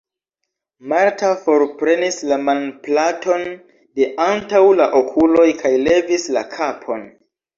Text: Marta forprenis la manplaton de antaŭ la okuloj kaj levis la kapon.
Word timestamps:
Marta 0.93 1.27
forprenis 1.41 2.17
la 2.31 2.39
manplaton 2.47 3.45
de 4.01 4.09
antaŭ 4.25 4.63
la 4.79 4.89
okuloj 5.01 5.47
kaj 5.63 5.73
levis 5.89 6.27
la 6.39 6.43
kapon. 6.57 7.07